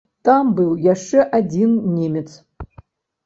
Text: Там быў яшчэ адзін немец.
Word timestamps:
Там 0.27 0.47
быў 0.59 0.69
яшчэ 0.85 1.25
адзін 1.39 1.75
немец. 1.97 2.25